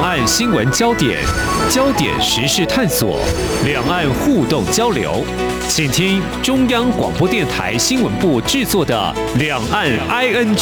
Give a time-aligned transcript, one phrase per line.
[0.00, 1.22] 两岸新闻焦点、
[1.68, 3.20] 焦点时事探索、
[3.66, 5.22] 两岸互动交流，
[5.68, 10.56] 请听中央广播电台新闻部制作的《两岸 ING》。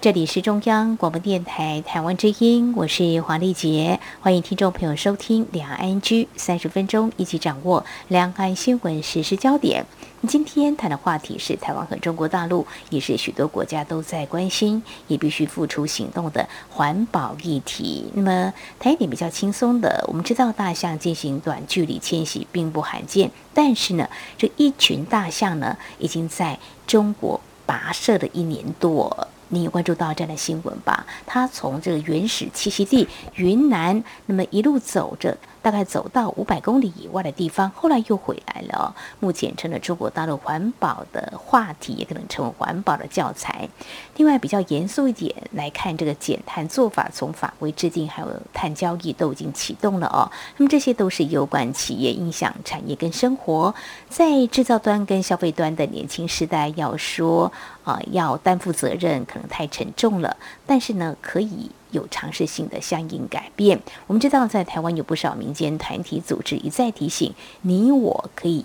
[0.00, 9.86] 这里是中央广播电台台湾之音，我是黄丽杰，欢迎听众朋友收听两岸 ING 三十分钟，一起掌握两岸新闻实时焦点。
[10.28, 18.08] 今天谈的话题是台湾和中国大陆，也是许多国家都在关心，也必须付出行动的环保议题。
[18.14, 24.08] 那么谈一点比较轻松的，我们知道大象进行短距离迁徙并不罕见，但是呢，
[24.38, 29.26] 这一群大象呢，已经在中国跋涉了一年多。
[29.48, 31.04] 你有关注到这样的新闻吧？
[31.26, 35.36] 它从这个原始栖息地云南，那么一路走着。
[35.62, 38.94] 大概走到五百公里以外的地方，后来又回来了。
[39.20, 43.68] 目前成了中国大陆环保的话题，也可能成为环保的教材。
[44.16, 50.28] 另外，比较严肃一点来看，这个减碳做法，从法规制定还有碳交易都已经启动了哦。
[50.56, 53.72] 那么这些都是有关企业影响产业跟生活，
[54.08, 57.52] 在制造端跟消费端的年轻时代要说
[57.84, 60.36] 啊，要担负责任，可能太沉重了。
[60.66, 61.70] 但是呢，可以。
[61.92, 63.80] 有尝试性的相应改变。
[64.08, 68.64] 我们知道，在台湾有不少民间团体组织一再提醒你我可以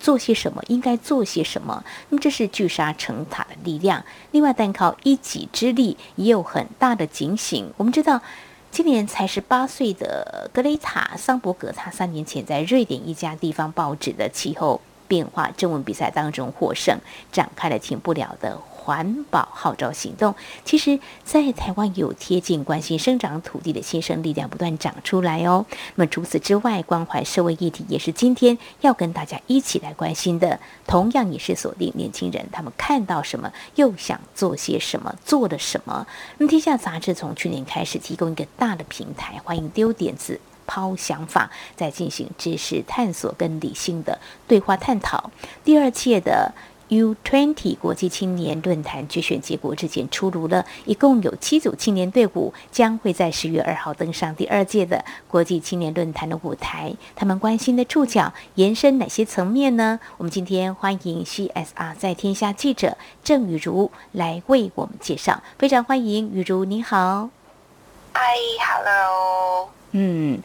[0.00, 1.84] 做些什么，应该做些什么。
[2.08, 4.04] 那么，这是聚沙成塔的力量。
[4.30, 7.70] 另外，单靠一己之力也有很大的警醒。
[7.76, 8.22] 我们知道，
[8.70, 16.96] 今年才十八岁的格雷塔·桑伯格，他三年前在瑞典一家地方报纸的气候变化征文比赛当中获胜，
[17.32, 18.56] 展开了停不了的。
[18.88, 25.66] 环保号召行动，其实，在台湾有贴近关心生长土地的新生力量不断长出来哦。
[25.96, 30.58] 那么除此之外，关怀社会议题也是今天要跟大家一起来关心的。
[30.86, 36.06] 同样也是锁定年轻人，他们看到什么，又想做些什么，做了什么。
[36.38, 45.30] 那么天下杂志从去年开始提供一个大的平台，欢迎丢点子、抛想法，在进行知识探索跟理性的对话探讨。
[45.62, 46.54] 第二届的。
[46.88, 56.94] U20 国际青年论坛决选结果日前出炉了，一共有七组青年队伍将会在十月二号登上第二届的国际青年论坛的舞台。
[57.14, 60.00] 他们关心的触角延伸哪些层面呢？
[60.16, 65.42] 我们今天欢迎 CSR 在天下记者郑雨茹来为我们介绍。
[65.58, 67.28] 非常欢迎雨茹，你好。
[68.12, 68.22] 嗨
[68.60, 69.70] ，Hello。
[69.92, 70.40] 嗯。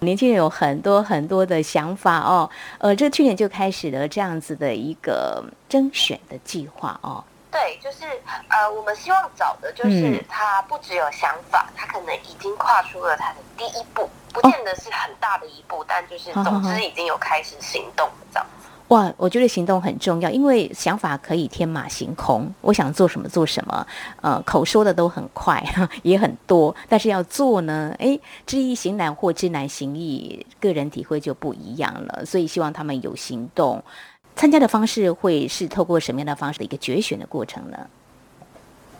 [0.00, 2.48] 年轻人有很多很多的想法哦，
[2.78, 7.22] 呃，这去年就开始了这样子的一个征选的计划哦。
[7.50, 8.04] 对，就是
[8.48, 18.46] 呃，我们希望找的就是他不只有想法，他可能已经跨出了他的第一步，不见得是很大的一步，但就是总之已经有开始行动这样。
[18.88, 23.86] 哇，我觉得行动很重要，因为想法可以天马行空，我想做什么做什么，
[24.22, 25.62] 呃，口说的都很快，
[26.02, 32.24] 也很多，但是要做呢，诶，知易行难或知难行易，个人体会就不一样了。
[32.24, 33.82] 所以希望他们有行动，
[34.34, 37.86] 参加的方式会是透过什么样的方式的一个决选的过程呢？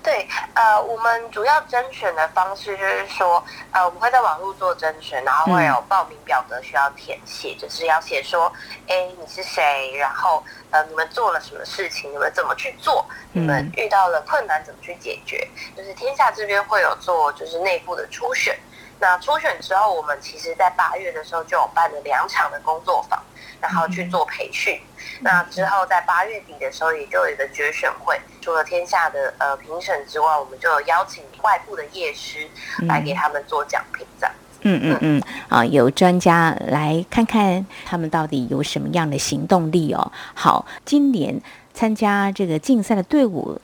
[0.08, 8.50] 对，呃，我们主要甄选的方式就是说，呃，我们会在网络做甄选，然后会有报名表格需要填写，就是要写说，
[8.86, 15.46] 哎，你是谁，然后，呃，你们做了什么事情，你们怎么去做，你们遇到了困难怎么去解决，
[15.76, 18.58] 就是天下这边会有做，就是内部的初选。
[18.98, 23.22] 那初选之后，我们其实在八月的时候就有办了两场的工作坊，
[23.60, 24.78] 然后去做培训。
[25.20, 28.20] 那之后在八月底的时候，也就有一个决选会。
[28.40, 32.48] 除了天下的呃评审之外，我们就有邀请外部的业师
[32.86, 34.34] 来给他们做讲评，这样。
[34.62, 40.12] 嗯嗯嗯，啊，有专家来看看他们到底有什么样的行动力哦。
[40.34, 41.40] 好，今年
[41.72, 43.60] 参加这个竞赛的队伍，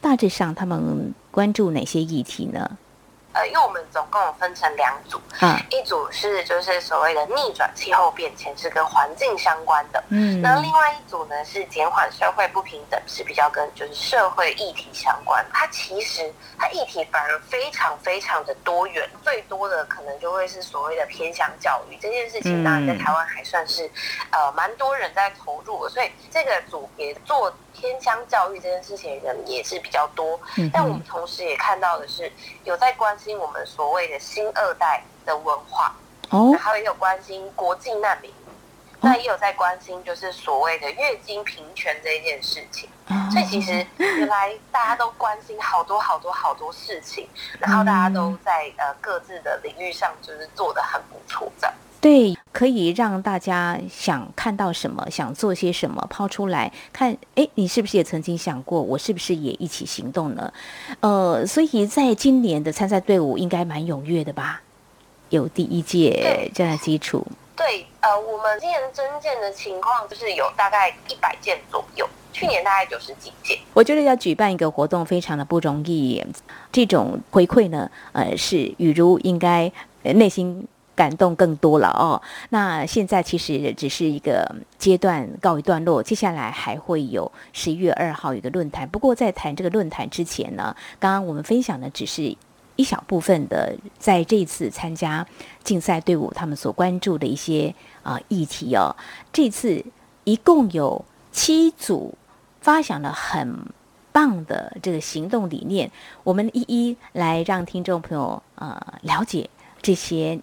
[0.00, 2.78] 大致上他们关注哪些议题呢？
[3.38, 15.46] 呃，因为我们总共有分成两组，嗯，一组是就是所谓的逆转气候变迁是跟环境相关的，嗯，那另外一组呢是减缓社会不平等，是比较跟就是社会议题相关。
[15.52, 23.88] 它其实它议题反而非常非常的多元，最多的可能就会是所谓的偏向教育这件事情，当然在台湾还算是
[24.32, 27.54] 呃蛮多人在投入，所以这个组别做。
[27.78, 30.38] 偏乡教育这件事情人也是比较多，
[30.72, 32.30] 但我们同时也看到的是，
[32.64, 35.94] 有在关心我们所谓的新二代的文化，
[36.30, 38.32] 哦，然后也有关心国际难民，
[39.00, 42.88] 那也有在关心就是所谓的月经平权这一件事情。
[43.30, 47.28] 所以其实原来大家都关心好多好多好多事情，
[47.58, 51.74] 然后大家都在呃各自的领域上就是做的很不错这样。
[51.80, 51.87] 子。
[52.00, 57.16] 对，可以让大家想看到什么，想做些什么，抛出来看。
[57.34, 60.52] 哎，你是不是也曾经想过，我是不是也一起行动呢？
[61.00, 64.62] 呃，所以在今年的参赛队伍应该蛮踊跃的吧？
[65.30, 67.26] 有第一届这样的基础。
[67.56, 73.58] 对，呃，我们今年增件的情况就是有大概一百件左右，去年大概九十几件。
[73.74, 76.24] 我觉得要举办一个活动非常的不容易，
[76.70, 79.72] 这种回馈呢，呃，是雨如应该
[80.04, 80.64] 内心。
[80.98, 82.20] 感动更多了哦。
[82.48, 88.88] 那现在其实只是一个阶段告一段落，接下来还会有十一月二号一个论坛。
[88.88, 92.36] 不过在谈这个论坛之前呢，刚刚我们分享的只是
[92.74, 95.24] 一小部分的，在这次参加
[95.62, 97.72] 竞赛队伍他们所关注的一些
[98.02, 98.96] 啊议题哦。
[99.32, 99.84] 这次
[100.24, 102.12] 一共有七组
[102.60, 103.56] 发想了很
[104.10, 105.88] 棒的这个行动理念，
[106.24, 109.48] 我们一一来让听众朋友呃了解
[109.80, 110.40] 这些。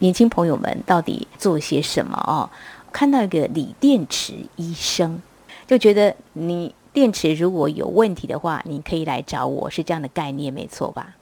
[0.00, 2.50] 年轻朋友们到底做些什么哦？
[2.92, 5.20] 看到一个锂电池医生，
[5.66, 11.14] 就觉得你电池如果有问题的话，你可以来找我，是这样的概念，没错吧？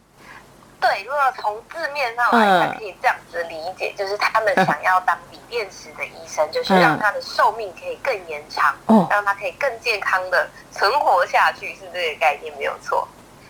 [0.78, 8.74] 对，如果从字面上来看，可以这样子理解，就是他们想要当锂电池的医生，就是让他的寿命可以更延长，
[9.10, 13.08] 让他可以更健康的存活下去，是这个概念没有错。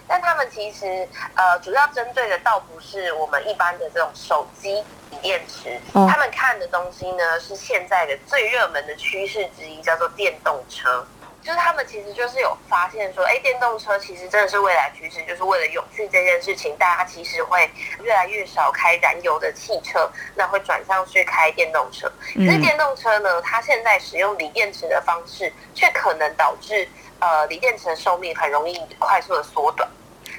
[0.08, 5.16] 但他们其实呃，主要针对的倒不是我们一般的这种手机锂。
[5.26, 11.04] 电池，他们看的东西呢是现在的最热门的趋势之一，叫做电动车。
[11.46, 17.70] 就是他们其实就是有发现说，哎，电动车其实真的是未来趋势，就是为了永续这件事情，大家其实会
[18.02, 22.10] 越来越少开燃油的汽车，那会转向去开电动车。
[22.34, 26.88] 可是电动车呢，它现在使用锂电池的方式，却可能导致
[27.20, 29.88] 呃锂电池的寿命很容易快速的缩短。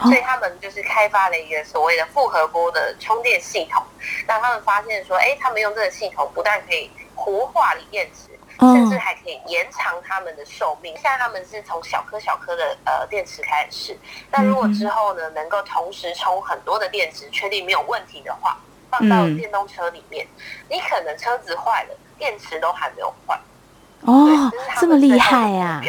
[0.02, 3.82] 所以他们就是开发了一个所谓的复合波的充电系统。
[4.28, 10.94] 那他们发现说，哎，他们用这个系统不但可以活化锂电池，甚至还可以延长他们的寿命。
[10.96, 14.00] 现在他们是从小颗小颗的呃电池开始试。
[14.32, 18.58] 那如果之后呢，能够同时充很多的电池，确定没有问题的话，
[18.90, 20.26] 放到电动车里面，
[20.70, 23.40] 你可能车子坏了，电池都还没有坏。
[24.02, 25.82] 哦，这么厉害呀！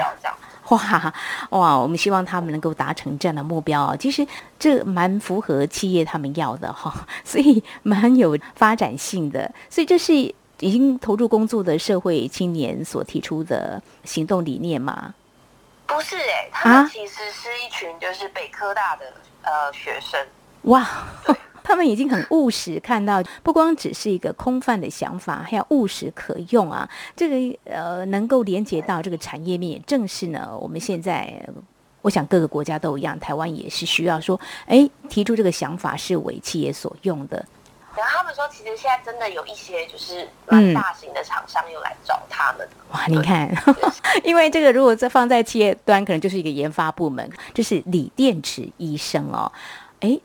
[0.70, 1.14] 哇
[1.48, 1.78] 哇！
[1.78, 3.96] 我们希望他们能够达成这样的目标啊！
[3.96, 4.26] 其实
[4.58, 9.50] 这蛮符合企业他们要的哈，所以蛮有发展性的。
[9.70, 15.14] 所以这是已经投入工作的社会青年所提出的行动理念吗？
[15.86, 19.04] 不是哎，他们其实是一群就是北科大的
[19.42, 20.20] 呃学生。
[20.62, 20.86] 哇！
[21.62, 26.88] 他们已经很务实，看到不光只是一个空泛的想法，还要务实可用啊！
[27.14, 31.46] 这个呃，能够连接到这个产业面，正是呢，我们现在
[32.00, 37.44] 我想各个国家都一样，台湾也是需要说，哎，提出这个想法是为企业所用的。
[37.98, 42.68] 然后他们说，其实现在真的有一些就是蛮大型的厂商又来找他们。
[42.92, 43.52] 哇，你看，
[44.24, 49.50] 因为这个如果在放在企业端，可能就是一个研发部门，就是锂电池医生哦，
[50.00, 50.18] 哎。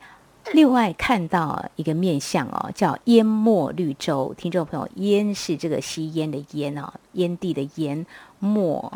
[0.52, 4.34] 另外看到一个面相哦，叫淹没绿洲。
[4.36, 8.04] 听众朋友，淹是这个吸烟的烟哦，烟蒂的烟，
[8.40, 8.92] 没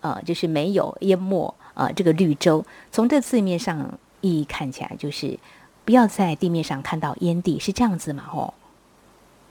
[0.00, 2.64] 呃就是没有淹没呃这个绿洲。
[2.92, 5.36] 从这字面上意义看起来，就是
[5.84, 8.24] 不要在地面上看到烟蒂，是这样子嘛？
[8.32, 8.54] 哦，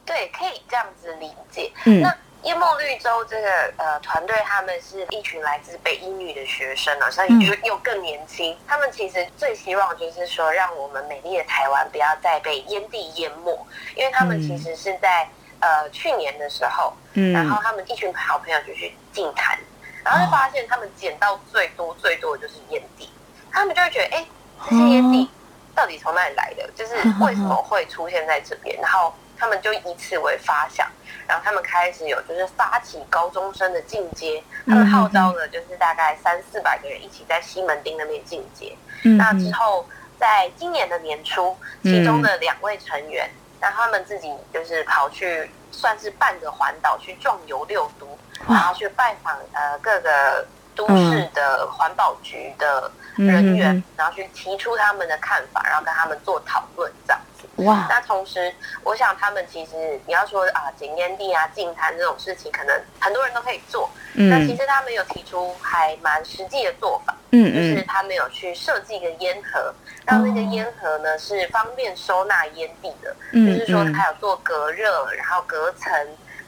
[0.06, 1.72] 对，可以这样子理解。
[1.86, 2.04] 嗯。
[2.44, 8.58] 叶梦绿洲这个呃团队，他们是一群来自北英女的学生啊，所以又又更年轻。
[8.68, 13.52] 他们其实最希望就是说，让我们美丽的台湾不要再被烟蒂淹没。
[13.96, 19.56] 因为他们其实是在呃去年的时候，嗯然后他们一群好朋友就去净滩，
[20.04, 23.08] 然后就发现他们捡到最多最多的就是烟蒂。
[23.52, 24.26] 他们就会觉得，哎，
[24.68, 25.30] 这些烟蒂
[25.76, 26.70] 到底从哪里来的？
[26.76, 28.80] 就是为什么会出现在这边？
[28.82, 30.88] 然后他们就以此为发想。
[31.28, 38.76] 然后他们开始有就是发起高中生的进阶，他们号召了就是大概三四百个人一起在西门町那边进阶。
[39.18, 39.88] 那之后
[40.20, 43.30] 在今年的年初，其中的两位成员，
[43.62, 48.06] 那他们自己就是跑去算是半个环岛去壮游六都，
[48.50, 57.48] 然后去拜访呃各个都市的环保局的人员，然后去提出他们的看法，然后跟他们做讨论这样子。
[57.64, 57.88] 哇！
[57.90, 58.54] 那同时，
[58.84, 63.90] 我想他们其实你要说啊，捡烟蒂啊、净滩这种事情，可能很多人都可以做。
[64.14, 64.30] 嗯。
[64.30, 67.16] 那其实他们有提出还蛮实际的做法。
[67.34, 69.74] 嗯就是他们有去设计一个烟盒，
[70.06, 73.16] 让那个烟盒呢是方便收纳烟蒂的。
[73.34, 73.48] 嗯。
[73.48, 75.92] 就是说，它有做隔热，然后隔层。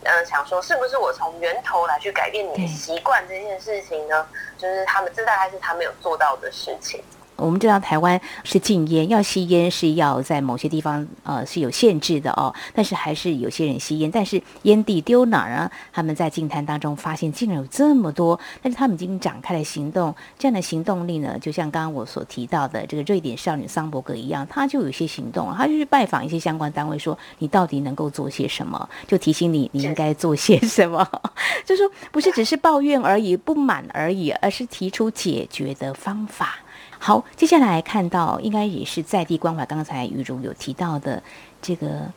[0.05, 4.27] 嗯，想说是不是我从源头来去改变你的习惯这件事情呢？
[4.57, 7.03] 就是他们这大概是他们有做到的事情。
[7.35, 15.71] 我们知道台湾是禁烟，要吸烟是要在某些地方呃是有限制的哦，但是还是有些人吸烟，但是烟蒂丢哪儿啊？
[15.91, 31.05] 他们在净滩当中发现竟然有这么多，但是他们已经展开了行动，这样的行动力呢，就像刚刚我所提到的这个瑞典少女桑伯格一样，他就有些行动，他就去拜访一些相关单位，说你到底能够做些什么， 就提醒你你应该做些什么，
[31.65, 36.59] 就说不是只是抱怨而已、不满而已，而是提出解决的方法。
[37.05, 39.65] 好，接下来看到应该也是在地关怀。
[39.65, 41.21] 刚才雨茹有提到的
[41.61, 42.09] 这个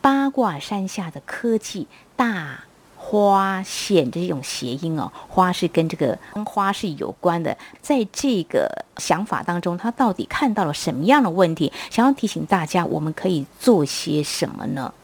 [0.00, 2.60] 八卦山下的科技大
[2.96, 7.58] 花线这种谐音哦，花是跟这个花是有关的。
[7.80, 11.72] 在这个想法当中，他到底看到了什么样的问题？
[11.90, 14.94] 想要提醒大家，我们可以做些什么呢？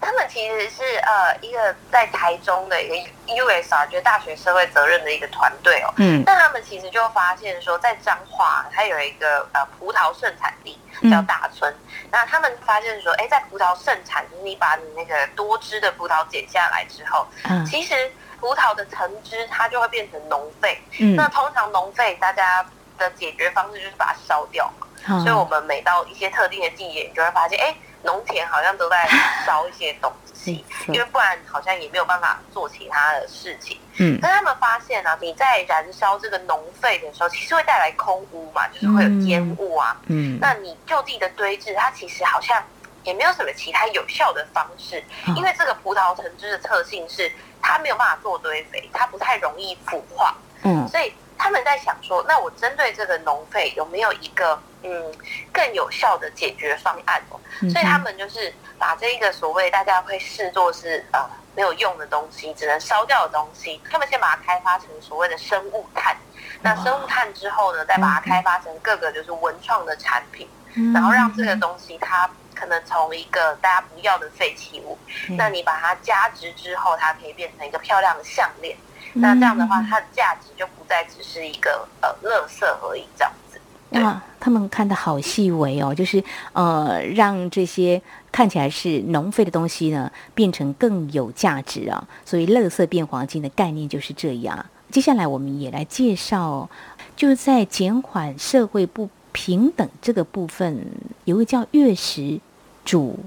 [0.00, 2.94] 他们其实是呃一个在台中的一个
[3.26, 5.92] USR，就是大学社会责任的一个团队哦。
[5.96, 6.22] 嗯。
[6.24, 10.78] 那他们其实就发现说，在彰化它有一个呃葡萄盛产地
[11.10, 11.74] 叫大村。
[12.10, 20.80] 那他们发现说，哎，在葡萄盛产，就是你把你那个多汁的葡萄剪下来之后，嗯，其实葡萄的橙汁它就会变成农废。
[21.00, 21.16] 嗯。
[21.16, 22.64] 那通常农废大家
[22.98, 24.86] 的解决方式就是把它烧掉嘛。
[25.24, 27.74] 所以我们每到一些特定的季节，你就会发现，哎。
[28.02, 29.08] 农田好像都在
[29.44, 33.78] 烧一些东西， 因为不然好像也没有办法做其他的事情。
[33.98, 39.96] 嗯，但他们发现呢，你在燃烧这个农废的时候，其实会带来空污嘛，就是会有烟雾啊。
[40.06, 42.62] 嗯，那你就地的堆置，它其实好像
[43.04, 45.02] 也没有什么其他有效的方式，
[45.34, 50.36] 因为这个葡萄藤汁的特性是它没有办法做堆肥，它不太容易腐化。
[50.62, 54.58] 嗯，所以他们在想说，那我针对这个农废有没有一个？
[54.82, 55.12] 嗯，
[55.52, 57.40] 更有效的解决方案哦，
[57.72, 66.16] 所以他们就是把这一个所谓大家会视作是呃没有用的东西，只能烧掉的东西，他们先把它开发成所谓的生物炭。
[66.62, 70.48] 那生物炭之后呢，再把它开发成各个就是文创的产品，
[70.94, 74.96] 然后让这个东西它可能从一个大家不要的废弃物，
[75.30, 78.76] 那你把它加值之后，它可以变成一个漂亮的项链。
[79.18, 83.58] 那这样的话，它的价值就不再只是一个呃垃圾而已，这样子。
[83.90, 92.06] 哇，他们看的好细微哦，就是呃，让这些看起来是农废的东西呢，变成更有价值啊。
[92.24, 94.66] 所以，垃圾变黄金的概念就是这样。
[94.90, 96.68] 接下来，我们也来介绍，
[97.16, 100.86] 就是在减缓社会不平等这个部分，
[101.24, 102.40] 有个叫月食
[102.84, 103.18] 主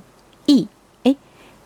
[0.45, 0.67] 义，
[1.03, 1.15] 哎，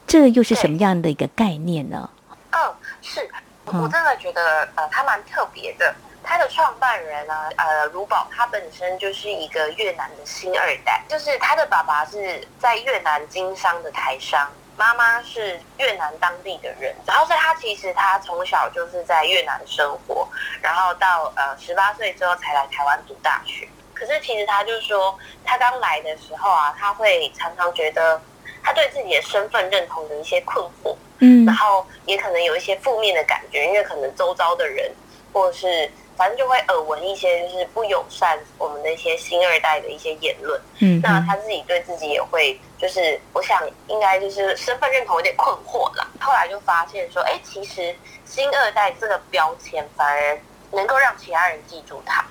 [0.07, 2.09] 这又是什么样的一个概念呢？
[2.51, 2.59] 嗯，
[3.01, 3.27] 是
[3.65, 5.93] 我真的觉得呃，他蛮特别的。
[6.25, 20.25] 他的创办人呢，呃，卢宝，他本身就是一个越南的新二代，就是他的爸爸是在越南经商的台商，妈妈是越南当地的人，然后所以他其实他从小就是在越南生活，
[20.61, 23.67] 然后到呃十八岁之后才来台湾读大学。
[23.93, 28.19] 可是其实他就说，他刚来的时候啊，他会常常觉得
[28.63, 34.91] 他对自己的身份认同的一些困惑，嗯，然后也可能有一些负面的感觉，因为可能周遭的人
[35.31, 35.91] 或者是。
[36.15, 46.07] 反正就会耳闻一些就是不友善我们的一些新二代的一些言论，嗯，那他自己对自己也会就是我想应该就是身份认同有点困惑了。
[46.19, 50.39] 后来就发现说，哎，其实新二代这个标签反而
[50.69, 52.23] 能够让其他人记住他。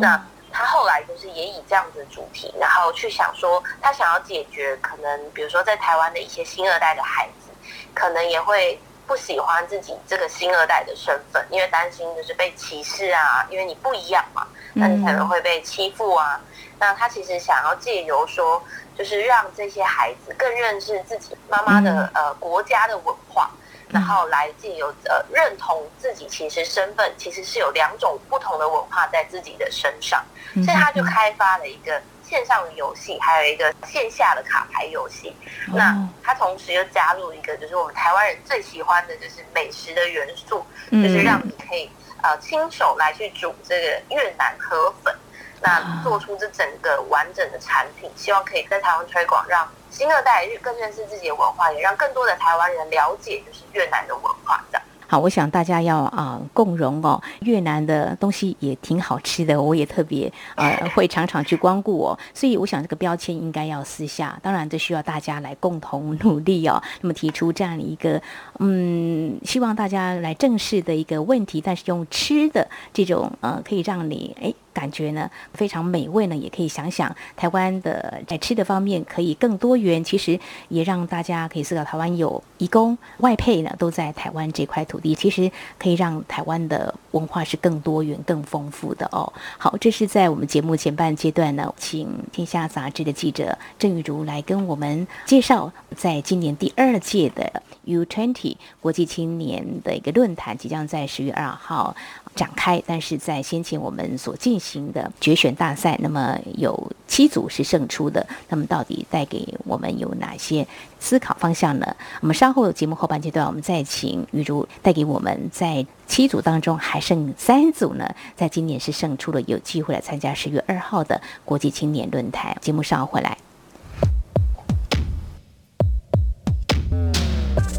[0.00, 0.20] 那
[0.58, 7.50] 他后来就是也以这样子的主题，然后去想说他想要解决可能比如说在台湾的一些新二代的孩子，
[7.94, 8.76] 可能也会。
[9.08, 16.38] 不喜欢自己这个新二代的身份，因为担心就是被歧视啊，因为你不一样嘛，那你可能会被欺负啊。
[16.78, 18.62] 那他其实想要借由说，
[18.98, 23.50] 就是让这些孩子更认识自己妈妈的呃国家的文化，
[23.90, 32.00] 然后来自由呃认同自己其实身份其实是有两种不同的文化在自己的身上，所以他就开发了一个。
[32.28, 35.34] 线上的游戏，还有一个线下的卡牌游戏。
[35.68, 41.90] 那他同时又加入一个，就是我们台湾人最喜欢的就是美食的元素，就是让你可以
[42.22, 45.16] 呃亲手来去煮这个越南河粉，
[45.60, 54.82] 那做出这整个完整的产品，希望可以在台湾推广，让新二代更认识自己的文化，也让更多的台湾人了解就是越南的文化这样。
[55.10, 57.18] 好，我想大家要啊共荣哦。
[57.40, 62.18] 越南的东西也挺好吃的，我也特别呃会常常去光顾哦。
[62.34, 66.82] 所以我想这个标签应该要撕下，当然这需要大家来共同努力哦。
[67.00, 68.20] 那么提出这样的一个
[68.58, 74.52] 嗯，希望大家来正视的一个问题，但是用吃的这种呃可以让你哎。
[74.78, 80.04] 感觉呢非常美味呢，也可以想想台湾的在吃的方面可以更多元。
[80.04, 89.32] 其实也让大家可以思考，台湾有移工外配呢，都在台湾这块土地，其实可以让台湾的文化是更多元、更丰富的哦。
[89.58, 101.96] 好，这是在我们节目前半阶段呢，请天下杂志的记者郑玉茹来跟我们介绍，在今年第二届的 U20 国际青年的一个论坛，即将在十月二号。
[102.34, 110.66] 展开，但是在先前我们所进行的决选大赛，那么有七组是胜出的，那么到底带给我们有哪些
[111.00, 111.96] 思考方向呢？
[112.20, 122.56] 我们稍后节目后半阶段，我们再请雨竹带给我们，在七组当中还剩三组呢，在今年是胜出了，有机会来参加十月二号的国际青年论坛。
[122.60, 123.47] 节目稍后回来。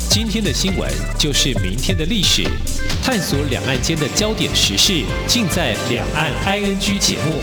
[0.09, 2.43] 今天的新闻就是明天的历史，
[3.03, 7.39] 探索两岸间的焦点时事，尽在《两岸 ING》节目。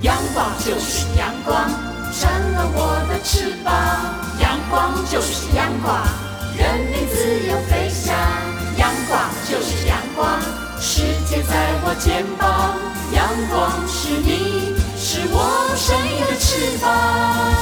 [0.00, 1.68] 阳光就是阳光，
[2.18, 3.74] 成了我的翅膀。
[4.40, 6.02] 阳光就是阳光，
[6.56, 8.16] 人民自由飞翔。
[8.78, 10.40] 阳光就是阳光，
[10.80, 12.74] 世界在我肩膀。
[13.12, 14.73] 阳光是你。
[15.24, 17.53] 是我生命的翅膀。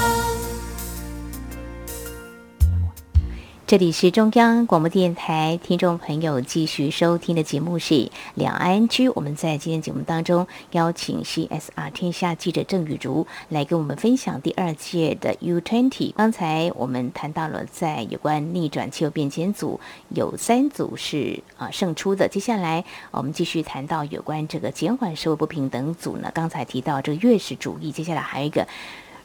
[3.72, 9.08] 这里是中央广播电台，听众朋友继续收听的节目是两岸居。
[9.08, 16.12] 我们在今天节目当中邀请 CSR 天下记者郑雨茹来跟我们分享第二届的 U20。
[16.12, 26.30] 刚才我们谈到了在有关逆转气候变迁组有三组是啊胜出的，接下来我们继续谈到有关这个减缓社会不平等组呢。
[26.34, 28.68] 刚才提到这个越史主义，接下来还有一个。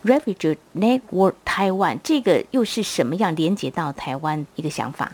[0.03, 5.11] Refugee Network Taiwan，这个又是什么样连接到台湾一个想法？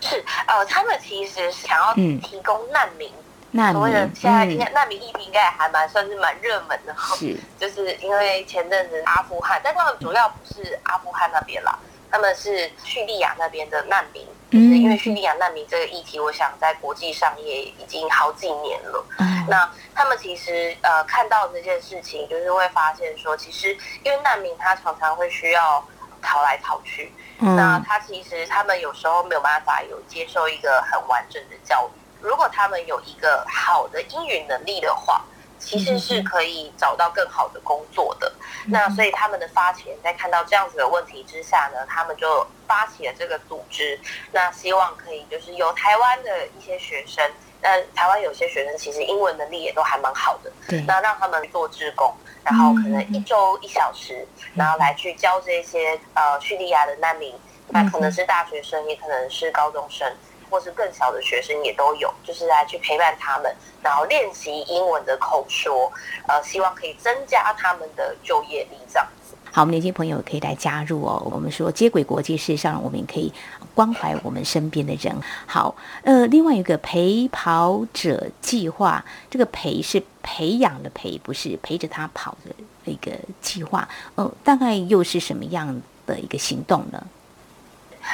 [0.00, 3.10] 是呃，他们其实想要提供难民，
[3.52, 7.16] 难民现在应该难民议题应该还蛮算是蛮热门的哈。
[7.16, 11.78] 是， 就是因为前阵子阿富汗，但他们主要不是阿富汗那边啦，
[12.10, 14.24] 他们是叙利亚那边的难民。
[14.48, 19.04] 就是因为叙利亚难民这个议题，我想在国际上也已经好几年了。
[19.48, 25.84] 那他们其实呃看到这件事情，就是会发现说，其实因为难民他常常会需要
[26.22, 31.98] 逃来逃去，那他其实他们有时候没有办法有接受一个很完整的教育。
[32.20, 35.24] 如果他们有一个好的英语能力的话。
[35.58, 38.30] 其实是可以找到更好的工作的，
[38.66, 43.98] 那所以他们的发起人在看到这样子的问题之下呢，他们就发起了这个组织，
[44.32, 47.24] 那希望可以就是由台湾的一些学生，
[47.62, 52.14] 那台湾有些学生其实英文能力也都还蛮好的，对，那让他们做志工，
[52.44, 57.34] 然后可能一周一小时，然后来去教这些呃叙利亚的难民，
[57.68, 60.10] 那可能是大学生，也可能是高中生。
[60.48, 65.92] 或是更小的学生也都有，就是来去陪伴他们，然后练习英文的口说，
[66.28, 69.34] 呃，希望可以增加他们的就业力这样子。
[69.50, 71.20] 好，我们年轻朋友可以来加入哦。
[71.32, 73.34] 我们说接轨国际，事实上我们也可以
[73.76, 75.14] 关怀我们身边的人。
[75.46, 82.54] 好，呃，另外一个陪跑者计划，这个陪是培养的陪，不是陪着他跑的
[82.90, 83.12] 一个
[83.42, 83.86] 计划。
[84.14, 87.06] 呃，大概又是什么样的一个行动呢？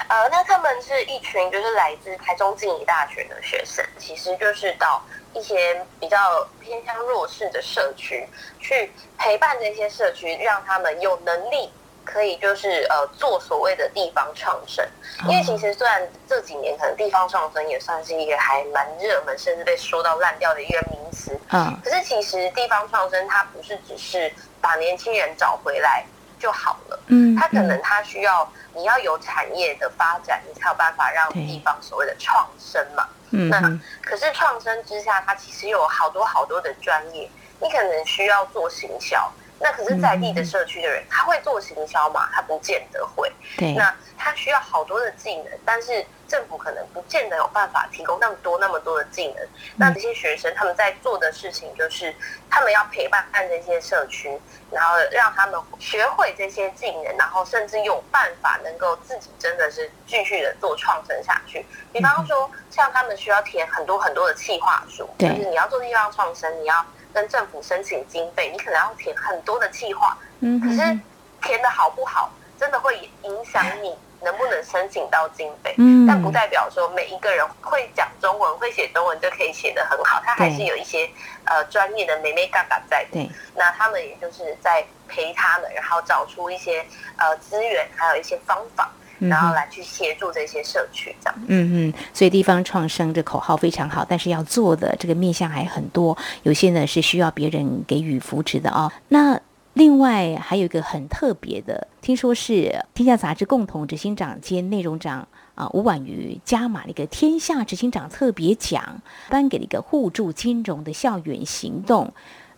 [0.09, 5.01] 呃，那他们是一群就是来自台中静宜大学的学生，其实就是到
[5.35, 6.19] 一些比较
[6.61, 8.27] 偏向弱势的社区
[8.59, 11.71] 去陪伴这些社区，让他们有能力
[12.05, 14.87] 可以就是呃做所谓的地方创生。
[15.29, 26.05] 因为其实虽然这几年可能地方创生也算是一个还蛮热门，甚至被说到烂掉的一个名词，嗯，可是其实地方创生它不是只是把年轻人找回来
[26.39, 28.51] 就好了，嗯，它可能它需要。
[28.75, 33.07] 你要有产业的发展，你才有办法让地方所谓的创生嘛。
[33.31, 33.61] 嗯那
[34.03, 37.29] 可是创生之下，它其实有好多好多的专业，
[37.61, 39.31] 你可能需要做行销。
[39.63, 42.29] 那可是在地的社区的人，他会做行销吗？
[42.33, 43.33] 他不见得会。
[43.57, 43.73] 对。
[43.75, 49.49] 那他需要好多的技能，但是政府可能不见得有办法提供那么多那么多的技能。
[49.77, 52.15] 那这些学生他们在做的事情，就是
[52.51, 61.65] 他们要陪伴这些社区，然后让他们学会这些技能，然后甚至有办法能够自己真的是继续的做创生下去。
[61.93, 66.85] 比方说，像他们需要填很多很多的企划书，就是你要做地方创生，你要。
[67.13, 70.99] 跟政府申请经费，你可能要填很多的计划，嗯，可是
[71.43, 81.11] 填的好不好，真的会影响你能不能申请到经费，嗯，但不代表说每一个人会讲中文、会写中文就可以写得很好，他还是有一些
[81.45, 86.85] 呃专业的美眉嘎嘎在，对，那他们也就是在陪他们，然后找出一些
[87.17, 91.39] 呃资源，还有一些方法，然后来去协助这些社区这样。
[91.47, 98.93] 嗯嗯，所以地方创生这口号非常好，但是要做的这个面向还很多，有些呢是需要别人给予扶持的啊。
[99.09, 99.41] 那
[99.75, 102.53] 另外还有一个很特别的，听说是
[102.93, 112.13] 《天下》杂志共同执行长兼内容长啊吴婉瑜加码了一个天下执行长特别奖，颁给了一个互助金融的校园行动。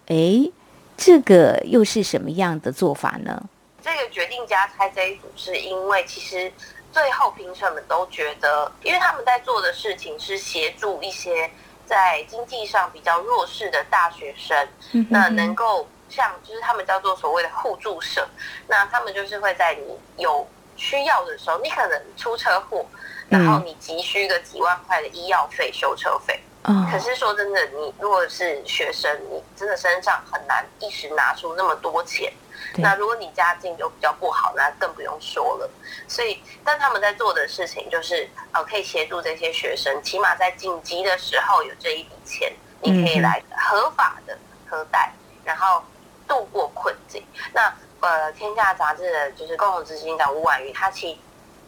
[0.07, 0.51] 哎，
[0.97, 3.45] 这个又是什么样的做法呢？
[3.85, 6.51] 这个决定加拆这一组，是因为其实
[6.90, 11.51] 最后评审们都觉得，因为他们在做的事情是协助一些
[11.85, 14.68] 在经济上比较弱势的大学生，
[15.11, 15.87] 那能够。
[16.07, 18.29] 像就是他们叫做所谓的互助社，
[18.68, 22.87] 那他们就是会在你有需要的时候，你可能出车祸，
[23.29, 26.38] 然后你急需个几万块的医药费、修车费。
[26.64, 26.87] 嗯。
[26.88, 32.33] 可是说真的，你如果是学生，你真的身上很难一时拿出那么多钱。
[32.77, 35.71] 那如果你家境就比较不好，那更不用说了。
[36.09, 45.13] 所以，但他们在做的事情就是，呃，可以协助这些学生，起码在紧急的时候有这一笔钱，你可以来合法的核贷，
[45.45, 45.83] 然后。
[46.27, 47.23] 度过困境。
[47.53, 51.19] 那呃，《天下》杂志的就是共同执行长吴婉瑜，他其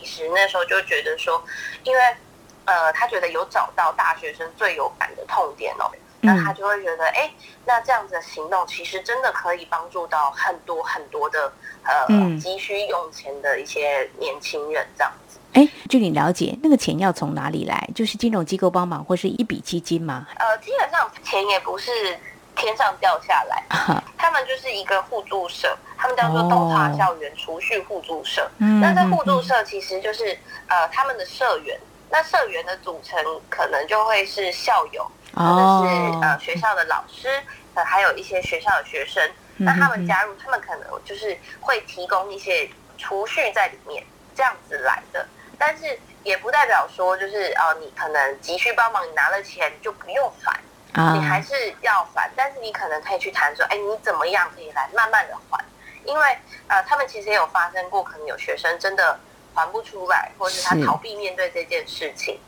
[0.03, 1.45] 实那时候就觉得说，
[1.83, 2.17] 因为
[2.65, 5.93] 呃，他觉得有找到大学生最有感的痛点哦，
[6.27, 7.31] 那他就会觉得，哎，
[7.65, 11.51] 那这样子的行动其实真的可以帮助到很多很多的
[11.85, 12.07] 呃
[12.39, 15.39] 急需用钱的一些年轻人这样子。
[15.55, 17.89] 哎，据你了解，那个钱要从哪里来？
[17.95, 20.27] 就是金融机构帮忙，或是一笔基金吗？
[20.37, 21.91] 呃，基本上钱也不是。
[22.59, 23.63] 天上掉下来，
[24.17, 28.51] 他们就是一个互助社，他们叫做东华校园储蓄互助社。
[28.57, 30.35] 那这互助社其实就是
[30.67, 31.79] 呃他们的社员，
[32.11, 35.07] 那社员的组成可能就会是校友，
[35.37, 37.29] 可能是呃学校的老师，
[37.75, 39.23] 呃还有一些学校的学生。
[39.59, 42.69] 那他们加入，他们可能就是会提供一些
[42.99, 45.27] 储蓄在里面，这样子来的。
[45.59, 50.59] 但是也不代表说就是呃你可能急需帮忙，你拿了钱就不用还。
[51.13, 55.63] 你还是要还，但是你可能可以去谈说，哎，你怎么样可以来慢慢的还？
[56.07, 59.19] 因为呃，他们其实也有发生过，可能有学生真的
[59.57, 62.39] 还不出来，或者是他逃避面对这件事情。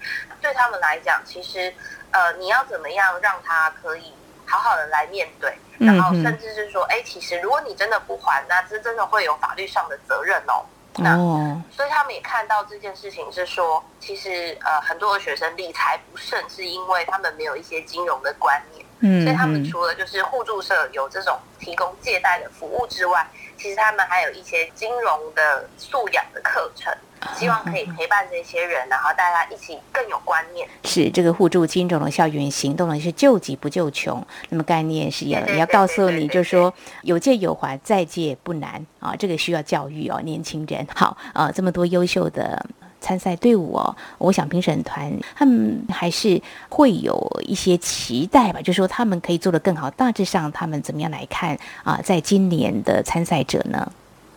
[0.41, 1.75] 对他们来讲，其实
[2.13, 4.13] 呃，你要怎么样让他可以
[4.47, 10.65] 好好的来面对，然后甚至是说，哎，其实如果你真的不还，那这真的会有法律上的责任哦。
[11.01, 11.17] 那
[11.71, 18.85] 所以他们也看到这件事情是说，其实呃很多的学生理财不慎，是因为他们没有一些金融的观念。
[19.01, 23.25] 嗯，所以他们除了就是互助社有这种提供借贷的服务之外，
[23.59, 26.95] 其实他们还有一些金融的素养的课程。
[27.37, 30.69] 希望可以陪伴这些人，然后大家一起更有观念。
[30.85, 34.25] 是这个互助金融的校园行动呢，是救急不救穷。
[34.51, 39.17] 那么概念是要要告诉你，就是说有借有还，再借不难啊。
[39.19, 40.87] 这个需要教育哦，年轻人。
[40.95, 42.65] 好啊，这么多优秀的
[43.01, 49.91] 参赛队伍哦，我想评审团他们还是会有一些期待吧，就是说他们可以做得更好。
[49.91, 52.01] 大致上，他们怎么样来看啊？
[52.03, 53.91] 在今年的参赛者呢？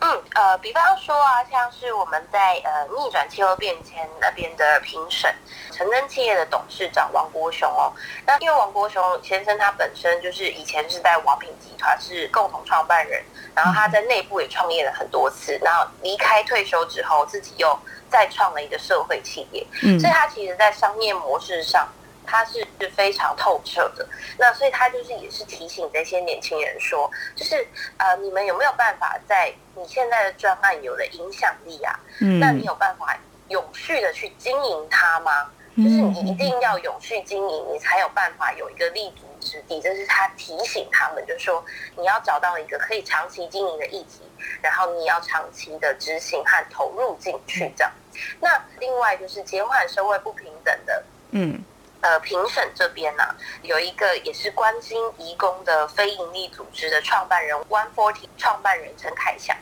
[0.04, 5.32] 嗯，呃，比方说啊，像是我们在呃逆转气候变迁那边的评审，
[5.70, 7.92] 成真企业的董事长王国雄哦，
[8.26, 13.22] 那因为王国雄先生他本身就是以前是在王品集团是共同创办人，
[13.54, 17.78] 然后他在内部也创业了很多次，然后离开退休之后，自己又
[18.10, 21.88] 再创了一个社会企业，嗯，所以他其实在商业模式上。
[22.26, 24.06] 他是是非常透彻的，
[24.38, 31.98] 那所以他就是也是提醒这些年轻人说，就是呃，你们有没有办法在你现在的专案有了影响力啊？
[32.20, 33.16] 嗯，那你有办法
[33.48, 35.50] 永续的去经营它吗？
[35.74, 39.80] 就是你一定要永续经营，你才有办法有一个立足之地。
[39.80, 41.64] 这是他提醒他们，就是说
[41.96, 44.20] 你要找到一个可以长期经营的议题，
[44.60, 47.90] 然后你要长期的执行和投入进去这样。
[48.38, 51.64] 那另外就是减缓社会不平等的，嗯。
[52.02, 53.24] 呃，评审这边呢，
[53.62, 59.56] 有一个也是关心移工的非营利组织的创办人 One Forty 创办人陈凯翔。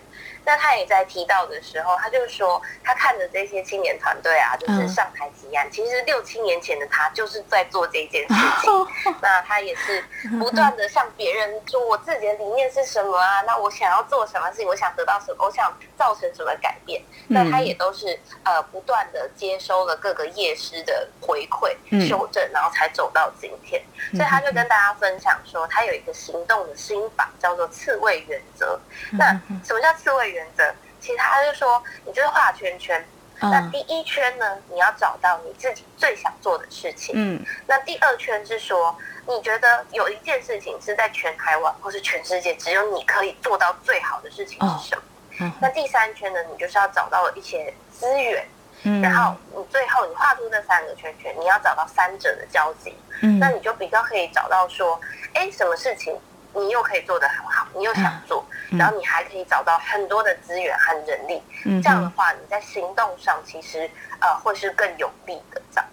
[0.45, 5.71] 那他也在提到的时候，他就说，他看着这些青年团队啊，就是上台提案。
[5.71, 8.71] 其实六七年前的他就是在做这件事情。
[9.21, 10.03] 那他也是
[10.39, 13.43] 不断的向别人说，我自己的理念是什么啊？
[13.43, 14.67] 那我想要做什么事情？
[14.67, 15.45] 我想得到什么？
[15.45, 17.03] 我想造成什么改变？
[17.29, 21.77] 那他也都是呃不断的接收了各个业师的回馈、
[22.09, 23.81] 修正，然后才走到今天。
[24.13, 28.81] 所以他就跟大家分享说，他有一个行动的心法，叫做刺猬原则。
[29.13, 30.30] 那什么叫刺猬？
[30.31, 30.65] 原则，
[31.01, 33.05] 其实他就说，你就是画圈圈。
[33.43, 37.15] 那第一圈呢，你要找到你自己最想做的事情。
[37.17, 37.43] 嗯。
[37.67, 38.95] 那第二圈是说，
[39.27, 45.03] 你觉得有一件事情是在全台湾或是全世界只有你可以做到最好的事情是什么？
[45.41, 48.47] 嗯那第三圈呢，你就是要找到一些资源，
[48.83, 55.01] 嗯然后你最后你画出那三个圈圈，你要找到三者的交集，嗯那你就比较可以找到说，
[55.33, 56.15] 哎，什么事情
[56.55, 58.45] 你又可以做得很好，你又想做，
[58.79, 61.43] 然后你还可以找到很多的资源和人力，
[61.83, 63.89] 这样的话你在行动上其实
[64.21, 65.90] 呃会是更有利的这样。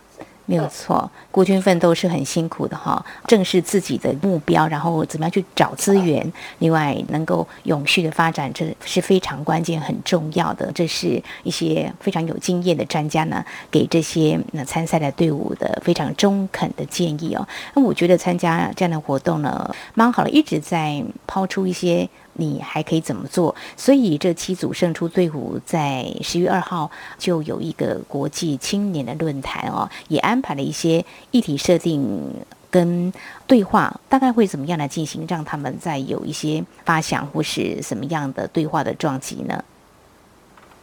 [0.48, 3.06] 没有错，孤军奋斗是很辛苦的哈。
[3.28, 10.72] 正视自己的目标，然后怎么样去找资源，另外能够永续的发展，这是非常关键、很重要的。
[10.72, 17.46] 这是一些非常有经验的专家呢，给这些那参赛的队伍的非常中肯的建议哦。
[17.76, 22.10] 那我觉得参加这样的活动呢，蛮好的，一直在抛出一些。
[22.38, 23.54] 你还可以怎么做？
[23.76, 32.34] 所以这七组胜出队伍在十月二号就有一个国际青年的论坛哦，也安排了一些议题设定
[32.70, 33.12] 跟
[33.46, 39.64] 对话，大概会怎么样来进行，让他们在有一些发想或是什么样的对话的撞击呢？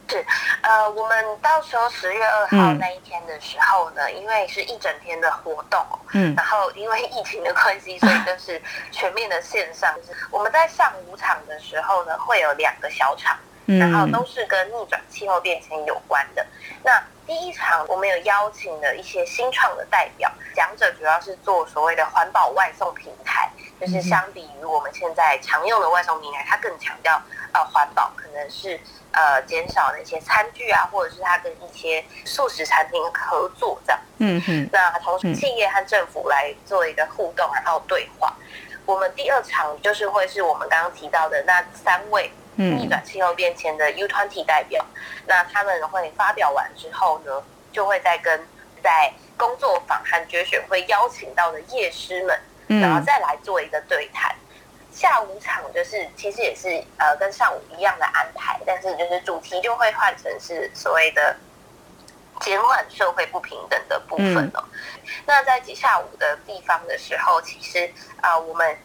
[0.07, 0.25] 是，
[0.61, 9.93] 呃，我们到时候十月二号那一天的时候呢，因为是一整天的活动，嗯，然后因为疫情的关系，所以就是全面的线上。
[10.05, 16.45] 就是我们在上午场的时候呢，会有两个小场，然后都是跟逆转气候变迁有关的。
[16.83, 23.49] 那第一场我们有邀请了一些新创的代表，讲者主要是做所谓的环保外送平台，
[23.79, 27.21] 就是相比于我们现在常用的外送平台，它更强调
[27.53, 28.79] 呃环保，可能是。
[29.17, 34.01] 呃，减少那些餐具啊，或者是它跟一些素食餐厅合作这样。
[34.17, 34.69] 嗯哼。
[34.73, 38.35] 那同时，企业和政府来做一个互动，然后对话。
[38.85, 44.85] 我们第二场就是会是我们刚刚提到的那三位逆转气候变迁的 U 团体代表。
[45.27, 48.39] 那他们会发表完之后呢，就会再跟
[48.83, 52.39] 在工作坊和决选会邀请到的业师们，
[52.81, 54.35] 然后再来做一个对谈。
[54.91, 61.35] 下午场就是其实也是呃跟上午一样的安排，但是就是主题就会换成是所谓的
[62.39, 64.63] 减缓社会不平等的部分哦。
[65.25, 67.91] 那在下午的地方的时候，其实
[68.21, 68.77] 啊我们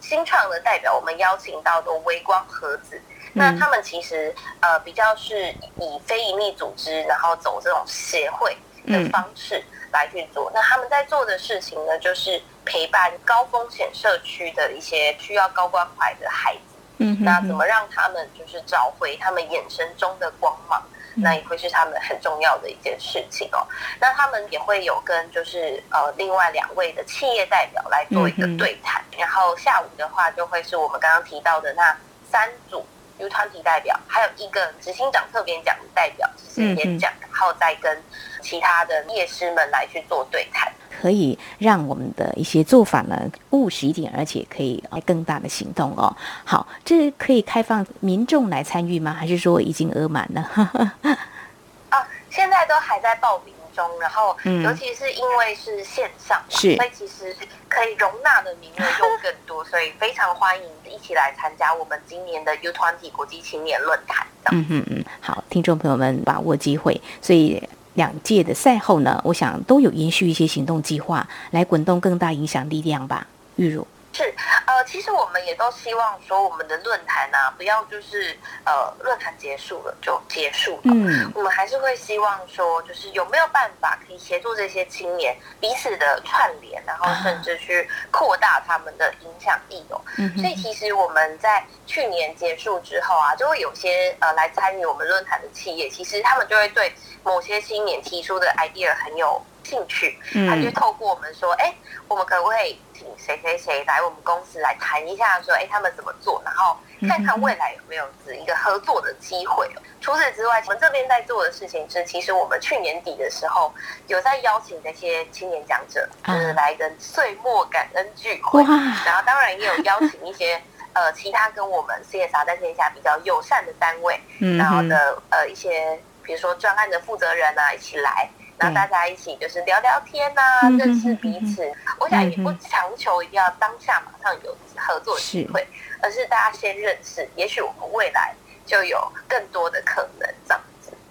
[0.00, 3.02] 新创的代表，我们邀请到的微光盒子，
[3.36, 10.50] 那他们其实呃比较是以非营利组织，然后走这种协会的方式来去做。
[10.52, 12.42] 那他们在做的事情呢，就是。
[12.68, 20.82] 陪伴高风险社区的一些需要高关怀的孩子，嗯，那怎么让他们就是找回他们眼神中的光芒？
[21.14, 23.64] 那也会是他们很重要的一件事情哦。
[24.00, 31.96] 那他们也会有跟就是呃另外两位的企业代表来做一个对谈，然后下午的话就会是我们刚刚提到的那
[32.28, 32.84] 三组
[33.18, 38.02] U 团体代表，还有一个执行长特别奖的代表是演讲，然后再跟
[38.42, 40.70] 其他的业师们来去做对谈。
[41.00, 46.14] 可以让我们的一些做法呢务实一点，而且可以更大的行动哦。
[46.44, 49.12] 好，这可以开放民众来参与吗？
[49.12, 50.40] 还是说已经额满了？
[51.90, 53.88] 啊，现在都还在报名中。
[54.00, 54.34] 然后，
[54.64, 57.36] 尤其是因为是线上，是，所以其实
[57.68, 64.26] 可以容纳的名额又更多，所以非常欢迎一起来参加我们今年的 U 团体国际青年论坛。
[64.50, 67.62] 嗯嗯嗯，好，听众朋友们把握机会，所以。
[67.96, 73.26] 两届的赛后呢，我想都有延续一些行动计划，来滚动更大影响力量吧。
[73.54, 74.34] 玉茹是
[74.66, 80.80] 呃，其实我们也都希望说，我们的论坛呢，不要就是呃，论坛结束了就结束了。
[80.84, 90.00] 嗯，我们还是会希望说，就是有没有办法可以协助这些青年彼此的串联，然后甚至去扩大他们的影响力哦。
[90.16, 96.90] 嗯，所以其实我们在去年结束之后啊，就会有些呃来参与我们论坛的企业，其实他们就会对。
[97.22, 100.16] 某些青年提出的 idea 很有兴趣，
[100.48, 101.74] 他就透过我们说，哎，
[102.06, 106.76] 我们可不可以请谁谁谁来我们公司来谈一下，说，哎，他们怎么做，然后
[107.08, 108.08] 看看未来有没有
[108.40, 109.68] 一个合作的机会。
[110.00, 113.74] 除此之外，我们这边在做的事情是，其实我们去年底的时候
[114.06, 118.62] 有在邀请那些青年讲者，就是来跟岁末感恩聚会，
[119.04, 120.62] 然后当然也有邀请一些
[120.94, 124.20] 呃其他跟我们 CSR 在线下比较友善的单位，
[124.56, 125.98] 然后的呃一些。
[126.26, 130.42] 比如说专案的负责人啊，一起来，然后大家一起就是聊聊天呐，
[130.78, 131.70] 认识彼此。
[131.98, 135.66] 我想也不强求一定要当下马上有合作机会，
[136.00, 140.60] 而是大家先认识，也许我们未来就有更多的可能这样。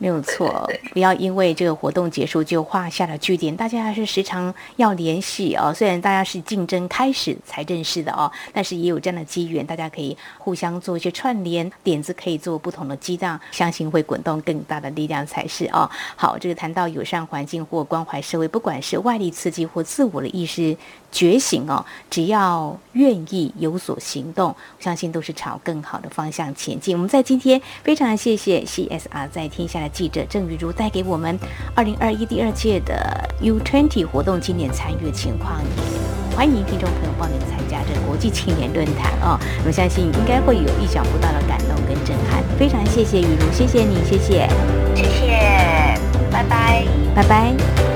[0.06, 3.56] 没有错， 不要因为这个活动结束就画下了句点。
[3.58, 5.74] 大家还是时常要联系哦。
[5.74, 15.90] 虽然大家是竞争开始才认识的哦，但是也有这样的机缘，大家可以互相做一些串联，点子可以做不同的激荡，相信会滚动更大的力量才是哦。
[16.16, 20.78] 好，这个谈到友善环境或关怀社会，不管是外力刺激或自我的意识。
[21.16, 26.94] 觉醒哦，只要愿意有所行动，相信都是朝更好的方向前进。
[26.94, 31.40] 我们在今天非常谢谢 CSR 在天下的记者郑雨茹带给我们
[31.74, 39.40] 二零二一第二届的 U20 活动今年参与的情况，也欢迎听众朋友报名参加这国际青年论坛哦。
[39.60, 42.44] 我们相信应该会有意想不到的感动跟震撼。
[42.60, 44.50] 非常谢谢雨茹，谢谢你，谢谢，
[44.94, 45.98] 谢谢，
[46.30, 47.95] 拜拜，拜拜。